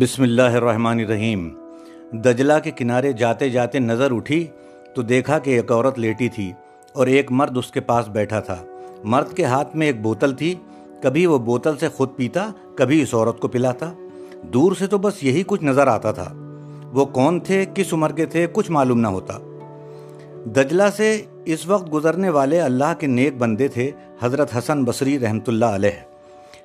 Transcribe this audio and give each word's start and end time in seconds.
بسم 0.00 0.22
اللہ 0.22 0.42
الرحمن 0.42 0.98
الرحیم۔ 0.98 1.48
دجلہ 2.12 2.52
کے 2.64 2.70
کنارے 2.70 3.12
جاتے 3.12 3.48
جاتے 3.48 3.78
نظر 3.78 4.10
اٹھی 4.10 4.46
تو 4.94 5.02
دیکھا 5.02 5.38
کہ 5.38 5.50
ایک 5.50 5.72
عورت 5.72 5.98
لیٹی 5.98 6.28
تھی 6.28 6.52
اور 6.92 7.06
ایک 7.06 7.32
مرد 7.32 7.56
اس 7.56 7.70
کے 7.70 7.80
پاس 7.80 8.08
بیٹھا 8.08 8.40
تھا۔ 8.40 8.56
مرد 9.04 9.36
کے 9.36 9.44
ہاتھ 9.44 9.76
میں 9.76 9.86
ایک 9.86 10.02
بوتل 10.02 10.32
تھی۔ 10.32 10.54
کبھی 11.02 11.26
وہ 11.26 11.38
بوتل 11.38 11.76
سے 11.76 11.88
خود 11.88 12.08
پیتا، 12.16 12.50
کبھی 12.76 13.02
اس 13.02 13.14
عورت 13.14 13.40
کو 13.40 13.48
پلاتا۔ 13.48 13.92
دور 14.42 14.72
سے 14.78 14.86
تو 14.86 14.98
بس 14.98 15.24
یہی 15.24 15.42
کچھ 15.46 15.64
نظر 15.64 15.86
آتا 15.86 16.12
تھا۔ 16.12 16.32
وہ 16.92 17.04
کون 17.04 17.40
تھے، 17.40 17.64
کس 17.74 17.94
عمر 17.94 18.12
کے 18.12 18.26
تھے، 18.26 18.46
کچھ 18.52 18.70
معلوم 18.70 19.00
نہ 19.00 19.08
ہوتا۔ 19.08 19.38
دجلہ 20.46 20.90
سے 20.96 21.22
اس 21.44 21.66
وقت 21.66 21.92
گزرنے 21.92 22.28
والے 22.28 22.60
اللہ 22.60 22.92
کے 22.98 23.06
نیک 23.06 23.36
بندے 23.38 23.68
تھے، 23.68 23.90
حضرت 24.22 24.58
حسن 24.58 24.84
بصری 24.84 25.18
رحمۃ 25.18 25.44
اللہ 25.46 25.64
علیہ۔ 25.64 26.11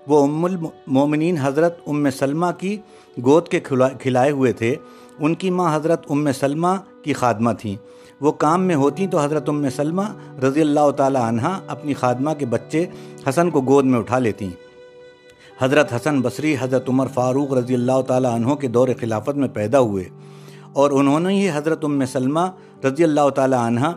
وہ 0.07 0.23
ام 0.23 0.45
المومنین 0.45 1.37
حضرت 1.37 1.79
ام 1.87 2.09
سلمہ 2.09 2.45
کی 2.57 2.77
گود 3.23 3.47
کے 3.47 3.59
کھلائے 3.99 4.31
ہوئے 4.31 4.51
تھے۔ 4.51 4.75
ان 5.19 5.35
کی 5.35 5.49
ماں 5.49 5.75
حضرت 5.75 6.03
ام 6.09 6.31
سلمہ 6.31 6.67
کی 7.03 7.13
خادمہ 7.13 7.51
تھیں۔ 7.51 7.75
وہ 8.21 8.31
کام 8.31 8.63
میں 8.63 8.75
ہوتی 8.75 9.07
تو 9.07 9.19
حضرت 9.19 9.49
ام 9.49 9.69
سلمہ 9.69 10.01
رضی 10.43 10.61
اللہ 10.61 10.91
تعالی 10.91 11.19
عنہ 11.21 11.59
اپنی 11.67 11.93
خادمہ 11.93 12.29
کے 12.37 12.45
بچے 12.45 12.85
حسن 13.29 13.49
کو 13.49 13.61
گود 13.61 13.85
میں 13.85 13.99
اٹھا 13.99 14.19
لیتی۔ 14.19 14.49
حضرت 15.61 15.93
حسن 15.93 16.21
بصری، 16.21 16.55
حضرت 16.59 16.89
عمر 16.89 17.07
فاروق 17.07 17.53
رضی 17.53 17.73
اللہ 17.73 18.01
تعالی 18.07 18.27
عنہ 18.27 18.53
کے 18.53 18.67
دور 18.67 18.87
خلافت 18.99 19.35
میں 19.35 19.47
پیدا 19.47 19.79
ہوئے۔ 19.79 20.03
اور 20.73 20.91
انہوں 20.91 21.19
نے 21.19 21.33
ہی 21.33 21.49
حضرت 21.53 21.85
ام 21.85 22.05
سلمہ 22.05 22.51
رضی 22.85 23.03
اللہ 23.03 23.29
تعالی 23.29 23.55
عنہ 23.59 23.87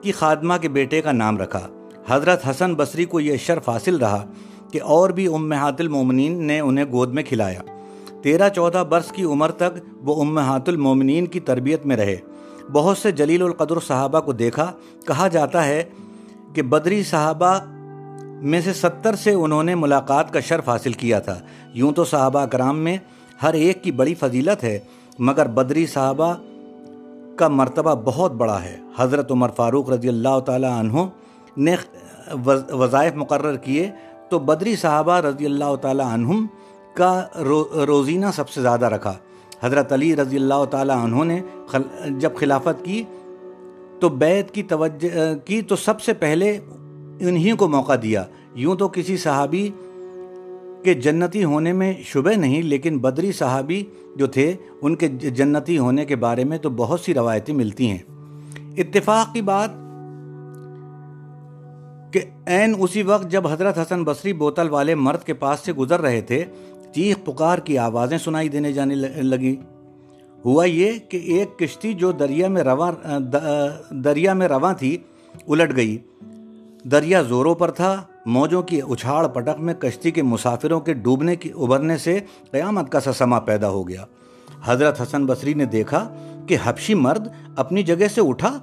کی 0.00 0.12
خادمہ 0.12 0.54
کے 0.60 0.68
بیٹے 0.68 1.02
کا 1.02 1.12
نام 1.12 1.38
رکھا۔ 1.38 1.68
حضرت 2.08 2.50
حسن 2.50 2.74
بصری 2.74 3.04
کو 3.04 3.20
یہ 3.20 3.36
شرف 3.36 3.68
حاصل 3.68 3.96
رہا۔ 3.96 4.26
کہ 4.72 4.82
اور 4.82 5.10
بھی 5.10 5.26
امہات 5.34 5.80
المومنین 5.80 6.44
نے 6.44 6.60
انہیں 6.60 6.84
گود 6.84 7.14
میں 7.14 7.22
کھلایا۔ 7.22 7.60
تیرہ 8.22 8.48
چودہ 8.48 8.84
برس 8.88 9.12
کی 9.12 9.24
عمر 9.24 9.50
تک 9.50 9.78
وہ 10.02 10.20
امہات 10.20 10.68
المومنین 10.68 11.26
کی 11.26 11.40
تربیت 11.40 11.86
میں 11.86 11.96
رہے۔ 11.96 12.16
بہت 12.72 12.98
سے 12.98 13.12
جلیل 13.12 13.42
القدر 13.42 13.80
صحابہ 13.80 14.20
کو 14.20 14.32
دیکھا، 14.32 14.72
کہا 15.06 15.28
جاتا 15.28 15.64
ہے 15.64 15.82
کہ 16.54 16.62
بدری 16.62 17.02
صحابہ 17.02 17.58
میں 18.42 18.60
سے 18.60 18.72
ستر 18.72 19.14
سے 19.14 19.32
انہوں 19.32 19.62
نے 19.62 19.74
ملاقات 19.74 20.32
کا 20.32 20.40
شرف 20.40 20.68
حاصل 20.68 20.92
کیا 20.92 21.18
تھا۔ 21.18 21.38
یوں 21.74 21.92
تو 21.92 22.04
صحابہ 22.04 22.44
کرام 22.44 22.78
میں 22.78 22.96
ہر 23.42 23.52
ایک 23.52 23.82
کی 23.84 23.92
بڑی 23.92 24.14
فضیلت 24.14 24.64
ہے، 24.64 24.78
مگر 25.18 25.46
بدری 25.46 25.86
صحابہ 25.86 26.34
کا 27.36 27.48
مرتبہ 27.48 27.94
بہت 28.04 28.32
بڑا 28.32 28.62
ہے۔ 28.62 28.76
حضرت 28.98 29.32
عمر 29.32 29.48
فاروق 29.56 29.90
رضی 29.90 30.08
اللہ 30.08 30.38
تعالی 30.38 30.66
عنہ 30.66 30.98
نے 31.56 31.76
وظائف 32.72 33.14
مقرر 33.14 33.56
کیے 33.56 33.90
تو 34.32 34.38
بدری 34.38 34.76
صحابہ 34.76 35.16
رضی 35.20 35.44
اللہ 35.44 35.74
تعالی 35.80 36.02
عنہم 36.02 36.46
کا 36.94 37.26
روزینہ 37.86 38.26
سب 38.34 38.48
سے 38.48 38.60
زیادہ 38.62 38.86
رکھا۔ 38.86 39.14
حضرت 39.62 39.92
علی 39.92 40.14
رضی 40.16 40.36
اللہ 40.36 40.64
تعالی 40.70 40.92
عنہ 40.92 41.24
نے 41.24 41.40
جب 42.20 42.36
خلافت 42.36 42.84
کی 42.84 43.02
تو 44.00 44.08
بیت 44.08 44.50
کی 44.50 44.62
توجہ، 44.62 45.34
کی 45.44 45.60
تو 45.62 45.76
سب 45.76 46.00
سے 46.00 46.12
پہلے 46.12 46.50
انہی 47.20 47.50
کو 47.50 47.68
موقع 47.68 47.92
دیا۔ 48.02 48.24
یوں 48.54 48.74
تو 48.76 48.88
کسی 48.88 49.16
صحابی 49.16 49.68
کے 50.84 50.94
جنتی 50.94 51.44
ہونے 51.44 51.72
میں 51.72 51.92
شبہ 52.04 52.36
نہیں، 52.36 52.62
لیکن 52.62 52.98
بدری 52.98 53.32
صحابی 53.32 53.84
جو 54.16 54.26
تھے، 54.26 54.52
ان 54.82 54.96
کے 54.96 55.08
جنتی 55.08 55.78
ہونے 55.78 56.04
کے 56.04 56.16
بارے 56.16 56.44
میں 56.44 56.58
تو 56.58 56.70
بہت 56.70 57.00
سی 57.00 57.14
روایتیں 57.14 57.54
ملتی 57.54 57.90
ہیں۔ 57.90 58.02
اتفاق 58.76 59.32
کی 59.34 59.40
بات 59.42 59.81
کہ 62.12 62.20
عین 62.46 62.74
اسی 62.78 63.02
وقت 63.02 63.30
جب 63.30 63.48
حضرت 63.48 63.78
حسن 63.78 64.04
بصری 64.04 64.32
بوتل 64.32 64.68
والے 64.68 64.94
مرد 64.94 65.22
کے 65.22 65.34
پاس 65.34 65.60
سے 65.60 65.72
گزر 65.72 66.00
رہے 66.00 66.20
تھے، 66.20 66.44
چیخ 66.94 67.16
پکار 67.24 67.58
کی 67.58 67.78
آوازیں 67.78 68.18
سنائی 68.18 68.48
دینے 68.48 68.72
جانے 68.72 68.94
لگی۔ 69.22 69.56
ہوا 70.44 70.64
یہ 70.64 70.92
کہ 71.08 71.16
ایک 71.16 71.58
کشتی 71.58 71.92
جو 71.92 72.12
دریا 72.12 72.48
میں 72.48 72.62
رواں 72.62 72.92
دریا 73.90 74.32
میں 74.32 74.48
رواں 74.48 74.72
تھی، 74.74 74.98
الٹ 75.48 75.76
گئی۔ 75.76 75.98
دریا 76.84 77.22
زوروں 77.22 77.54
پر 77.54 77.70
تھا، 77.70 78.02
موجوں 78.26 78.62
کی 78.62 78.80
اچھاڑ 78.80 79.26
پٹک 79.26 79.60
میں 79.60 79.74
کشتی 79.74 80.10
کے 80.10 80.22
مسافروں 80.22 80.80
کے 80.80 80.92
ڈوبنے 80.92 81.36
کی 81.36 81.50
ابھرنے 81.56 81.98
سے 81.98 82.18
قیامت 82.50 82.92
کا 82.92 83.00
سسما 83.00 83.40
پیدا 83.40 83.68
ہو 83.68 83.88
گیا۔ 83.88 84.04
حضرت 84.64 85.00
حسن 85.00 85.26
بصری 85.26 85.54
نے 85.54 85.64
دیکھا 85.64 86.08
کہ 86.46 86.56
حبشی 86.64 86.94
مرد 86.94 87.28
اپنی 87.56 87.82
جگہ 87.82 88.08
سے 88.14 88.20
اٹھا 88.20 88.58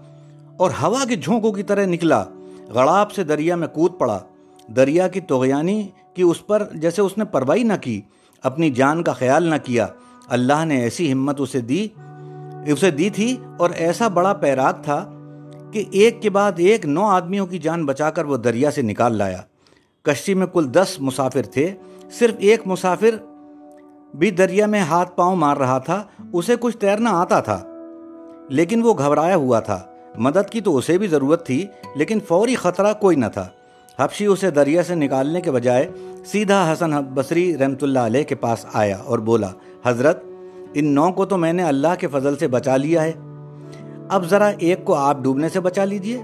اور 0.58 0.72
ہوا 0.82 1.06
کے 1.09 1.16
جھونکوں 1.16 1.52
کی 1.52 1.64
طرح 1.64 1.86
نکلا۔ 1.86 2.26
غڑاب 2.69 3.12
سے 3.12 3.24
دریا 3.24 3.56
میں 3.56 3.68
کود 3.68 3.97
پڑا۔ 4.00 4.19
دریا 4.68 5.07
کی 5.07 5.19
توغیانی 5.19 5.88
کی 6.13 6.22
اس 6.22 6.46
پر 6.47 6.68
جیسے 6.74 7.02
اس 7.02 7.18
نے 7.18 7.25
پروائی 7.25 7.63
نہ 7.63 7.74
کی، 7.81 8.02
اپنی 8.44 8.69
جان 8.69 9.03
کا 9.03 9.13
خیال 9.13 9.44
نہ 9.44 9.56
کیا۔ 9.63 9.88
اللہ 10.28 10.66
نے 10.66 10.81
ایسی 10.81 11.12
ہمت 11.12 11.41
اسے 11.41 11.62
دی 11.62 11.88
اسے 12.68 12.91
دی 12.91 13.09
تھی 13.09 13.35
اور 13.58 13.69
ایسا 13.69 14.08
بڑا 14.08 14.34
پیراک 14.34 14.84
تھا 14.84 15.03
کہ 15.72 15.84
ایک 15.91 16.22
کے 16.22 16.29
بعد 16.29 16.52
ایک 16.58 16.85
نو 16.85 17.06
آدمیوں 17.06 17.46
کی 17.46 17.58
جان 17.58 17.85
بچا 17.85 18.09
کر 18.09 18.25
وہ 18.25 18.38
دریا 18.38 18.72
سے 18.72 18.81
نکال 18.81 19.16
لایا۔ 19.16 19.41
کشتی 20.02 20.34
میں 20.34 20.47
کل 20.47 20.68
دس 20.74 20.96
مسافر 21.00 21.41
تھے، 21.41 21.74
صرف 22.12 22.35
ایک 22.40 22.62
مسافر 22.66 23.16
بھی 24.13 24.31
دریا 24.31 24.66
میں 24.66 24.79
ہاتھ 24.79 25.16
پاؤں 25.16 25.35
مار 25.35 25.58
رہا 25.58 25.78
تھا، 25.78 26.03
اسے 26.34 26.56
کچھ 26.59 26.78
تیرنا 26.78 27.12
آتا 27.12 27.40
تھا، 27.40 27.63
لیکن 28.50 28.84
وہ 28.84 28.94
گھبرایا 28.97 29.35
ہوا 29.35 29.59
تھا۔ 29.59 29.89
مدد 30.16 30.50
کی 30.50 30.62
تو 30.62 30.78
اسے 30.78 30.97
بھی 30.97 31.08
ضرورت 31.08 31.46
تھی، 31.46 31.68
لیکن 31.96 32.20
فوری 32.28 32.56
خطرہ 32.56 32.94
کوئی 32.94 33.16
نہ 33.16 33.25
تھا۔ 33.34 33.47
حبشی 34.00 34.25
اسے 34.25 34.52
دریا 34.52 34.84
سے 34.84 34.96
نکالنے 34.96 35.42
کے 35.42 35.52
بجائے 35.52 35.92
سیدھا 36.25 36.74
حسن 36.74 36.92
بصری 36.92 37.58
رحمت 37.58 37.84
اللہ 37.84 38.00
علیہ 38.00 38.24
کے 38.24 38.36
پاس 38.36 38.66
آیا 38.74 38.97
اور 38.97 39.20
بولا، 39.20 39.50
حضرت، 39.86 40.24
ان 40.74 40.86
نو 40.86 41.12
کو 41.12 41.25
تو 41.25 41.38
میں 41.38 41.53
نے 41.53 41.64
اللہ 41.64 41.88
کے 42.00 42.08
فضل 42.08 42.38
سے 42.38 42.47
بچا 42.47 42.78
لیا 42.78 43.03
ہے۔ 43.03 43.12
اب 44.09 44.25
ذرا 44.30 44.52
ایک 44.58 44.86
کو 44.86 44.96
آپ 44.96 45.18
ڈوبنے 45.22 45.50
سے 45.50 45.59
بچا 45.59 45.86
لیجیے۔ 45.86 46.22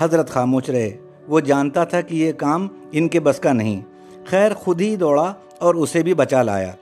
حضرت 0.00 0.30
خاموش 0.30 0.70
رہے۔ 0.70 0.96
وہ 1.28 1.40
جانتا 1.40 1.84
تھا 1.84 2.00
کہ 2.00 2.14
یہ 2.14 2.32
کام 2.32 2.68
ان 2.92 3.08
کے 3.08 3.20
بس 3.20 3.38
کا 3.38 3.52
نہیں۔ 3.52 3.80
خیر، 4.26 4.54
خود 4.54 4.80
ہی 4.80 4.96
دوڑا 4.96 5.34
اور 5.58 5.74
اسے 5.74 6.02
بھی 6.02 6.14
بچا 6.14 6.42
لایا۔ 6.42 6.72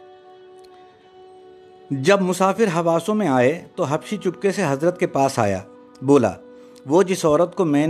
جب 1.90 2.20
مسافر 2.20 2.64
حواسوں 2.64 3.14
میں 3.14 3.28
آئے 3.28 3.62
تو 3.76 3.84
حبشی 3.84 4.16
چپکے 4.16 4.52
سے 4.52 4.62
حضرت 4.68 5.00
کے 5.00 5.06
پاس 5.06 5.38
آیا۔ 5.38 5.58
بولا، 6.02 6.32
وہ 6.86 7.02
جس 7.02 7.24
عورت 7.24 7.54
کو 7.54 7.64
میں 7.64 7.86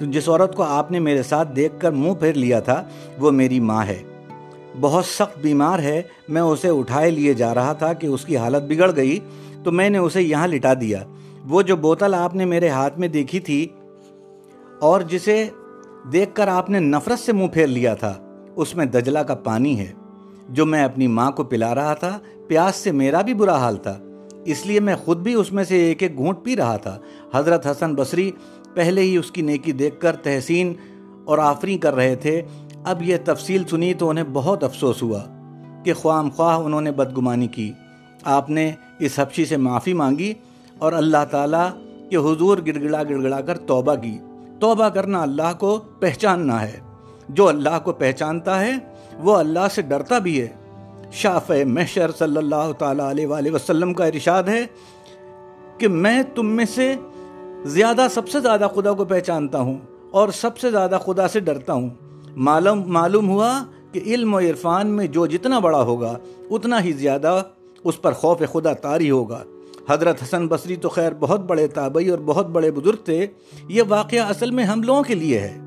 جس 0.00 0.28
عورت 0.28 0.54
کو 0.54 0.62
آپ 0.62 0.90
نے 0.90 0.98
میرے 0.98 1.22
ساتھ 1.22 1.56
دیکھ 1.56 1.74
کر 1.78 1.90
منہ 1.90 2.12
پھیر 2.12 2.32
لیا 2.32 2.60
تھا، 2.60 2.82
وہ 3.18 3.30
میری 3.30 3.60
ماں 3.60 3.84
ہے۔ 3.86 4.02
بہت 4.80 5.04
سخت 5.04 5.38
بیمار 5.38 5.78
ہے، 5.78 6.02
میں 6.28 6.42
اسے 6.42 6.68
اٹھائے 6.68 7.10
لیے 7.10 7.34
جا 7.34 7.54
رہا 7.54 7.72
تھا 7.72 7.92
کہ 7.92 8.06
اس 8.06 8.24
کی 8.24 8.36
حالت 8.36 8.62
بگڑ 8.62 8.90
گئی، 8.96 9.18
تو 9.64 9.72
میں 9.72 9.90
نے 9.90 9.98
اسے 9.98 10.22
یہاں 10.22 10.46
لٹا 10.46 10.72
دیا۔ 10.80 11.02
وہ 11.48 11.62
جو 11.62 11.76
بوتل 11.76 12.14
آپ 12.14 12.34
نے 12.34 12.44
میرے 12.44 12.68
ہاتھ 12.68 12.98
میں 12.98 13.08
دیکھی 13.08 13.40
تھی، 13.40 13.66
اور 14.80 15.00
جسے 15.00 15.48
دیکھ 16.12 16.34
کر 16.34 16.48
آپ 16.48 16.70
نے 16.70 16.78
نفرت 16.78 17.18
سے 17.18 17.32
منہ 17.32 17.46
پھیر 17.46 17.66
لیا 17.66 17.94
تھا، 17.94 18.14
اس 18.56 18.74
میں 18.76 18.86
دجلہ 18.86 19.18
کا 19.18 19.34
پانی 19.34 19.78
ہے۔ 19.78 19.92
جو 20.48 20.66
میں 20.66 20.82
اپنی 20.84 21.06
ماں 21.06 21.30
کو 21.30 21.44
پلا 21.44 21.74
رہا 21.74 21.94
تھا، 21.94 22.18
پیاس 22.48 22.76
سے 22.76 22.92
میرا 22.92 23.20
بھی 23.22 23.34
برا 23.34 23.56
حال 23.58 23.76
تھا۔ 23.76 23.98
اس 24.46 24.66
لیے 24.66 24.80
میں 24.80 24.96
خود 24.96 25.18
بھی 25.18 25.34
اس 25.34 25.52
میں 25.52 25.64
سے 25.64 25.84
ایک 25.84 26.02
ایک 26.02 26.16
گھونٹ 26.16 26.38
پی 26.42 26.56
رہا 26.56 26.76
تھا۔ 26.76 26.98
حضرت 27.34 27.66
حسن 27.66 27.94
بصری 27.94 28.30
پہلے 28.74 29.00
ہی 29.00 29.16
اس 29.16 29.30
کی 29.30 29.42
نیکی 29.42 29.72
دیکھ 29.72 30.00
کر 30.00 30.16
تحسین 30.16 30.74
اور 31.24 31.38
آفری 31.38 31.78
کر 31.78 31.94
رہے 31.94 32.14
تھے۔ 32.14 32.42
اب 32.84 33.02
یہ 33.02 33.16
تفصیل 33.24 33.62
سنی 33.70 33.94
تو 33.94 34.10
انہیں 34.10 34.24
بہت 34.32 34.64
افسوس 34.64 35.02
ہوا 35.02 35.20
کہ 35.84 35.94
خواہ 35.94 36.28
خواہ 36.36 36.58
انہوں 36.58 36.80
نے 36.80 36.92
بدگمانی 36.92 37.46
کی۔ 37.46 37.72
آپ 38.24 38.50
نے 38.50 38.72
اس 38.98 39.18
حبشی 39.18 39.44
سے 39.44 39.56
معافی 39.56 39.92
مانگی 39.92 40.34
اور 40.78 40.92
اللہ 40.92 41.24
تعالیٰ 41.30 41.68
کے 42.10 42.16
حضور 42.16 42.58
گڑ 42.66 42.82
گڑا 42.82 43.02
گڑ 43.02 43.22
گڑا 43.22 43.40
کر 43.40 43.58
توبہ 43.58 43.94
کی۔ 43.94 44.18
توبہ 44.60 44.88
کرنا 44.88 45.22
اللہ 45.22 45.54
کو 45.58 45.78
پہچاننا 45.78 46.62
ہے۔ 46.62 46.80
جو 47.28 47.48
اللہ 47.48 47.78
کو 47.84 47.92
پہچانتا 47.92 48.60
ہے، 48.60 48.72
وہ 49.14 49.36
اللہ 49.36 49.66
سے 49.74 49.82
ڈرتا 49.82 50.18
بھی 50.18 50.40
ہے۔ 50.40 50.48
شاف 51.16 51.50
محشر 51.66 52.10
صلی 52.18 52.36
اللہ 52.36 52.72
تعالیٰ 52.78 53.10
علیہ 53.10 53.26
وآلہ 53.26 53.50
وسلم 53.50 53.94
کا 53.94 54.04
ارشاد 54.04 54.42
ہے 54.42 54.66
کہ 55.78 55.88
میں 55.88 56.22
تم 56.34 56.46
میں 56.46 56.64
سے 56.64 56.94
زیادہ 57.64 58.06
سب 58.10 58.28
سے 58.28 58.40
زیادہ 58.40 58.68
خدا 58.74 58.92
کو 58.92 59.04
پہچانتا 59.04 59.60
ہوں 59.60 59.78
اور 60.10 60.28
سب 60.28 60.58
سے 60.58 60.70
زیادہ 60.70 60.98
خدا 61.04 61.28
سے 61.28 61.40
ڈرتا 61.40 61.72
ہوں۔ 61.72 61.90
معلوم 62.36 62.92
معلوم 62.92 63.28
ہوا 63.28 63.64
کہ 63.92 64.00
علم 64.06 64.34
و 64.34 64.38
عرفان 64.38 64.86
میں 64.86 65.06
جو 65.06 65.26
جتنا 65.26 65.58
بڑا 65.58 65.82
ہوگا، 65.82 66.18
اتنا 66.50 66.84
ہی 66.84 66.92
زیادہ 66.92 67.42
اس 67.84 68.02
پر 68.02 68.12
خوف 68.12 68.42
خدا 68.52 68.72
تاری 68.72 69.10
ہوگا۔ 69.10 69.42
حضرت 69.88 70.22
حسن 70.22 70.48
بصری 70.48 70.76
تو 70.76 70.88
خیر 70.88 71.12
بہت 71.20 71.40
بڑے 71.40 71.66
تابعی 71.66 72.08
اور 72.08 72.18
بہت 72.18 72.46
بڑے 72.46 72.70
بزرگ 72.70 73.04
تھے، 73.04 73.26
یہ 73.68 73.82
واقعہ 73.88 74.20
اصل 74.20 74.50
میں 74.50 74.64
ہم 74.64 74.82
لوگوں 74.82 75.02
کے 75.02 75.14
لیے 75.14 75.38
ہے۔ 75.38 75.58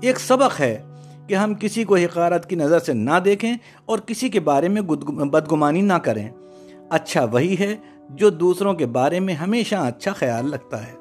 ایک 0.00 0.20
سبق 0.20 0.60
ہے 0.60 0.82
کہ 1.30 1.34
ہم 1.34 1.54
کسی 1.54 1.84
کو 1.84 1.96
حقارت 1.96 2.50
کی 2.50 2.56
نظر 2.56 2.78
سے 2.78 2.92
نہ 2.92 3.18
دیکھیں 3.24 3.54
اور 3.84 3.98
کسی 3.98 4.28
کے 4.28 4.40
بارے 4.40 4.68
میں 4.68 4.82
بدگمانی 4.82 5.80
نہ 5.80 5.92
کریں۔ 5.92 6.28
اچھا 6.90 7.24
وہی 7.24 7.56
ہے 7.60 7.76
جو 8.10 8.30
دوسروں 8.30 8.74
کے 8.74 8.86
بارے 8.86 9.20
میں 9.20 9.34
ہمیشہ 9.34 9.74
اچھا 9.74 10.12
خیال 10.12 10.54
رکھتا 10.54 10.86
ہے۔ 10.86 10.92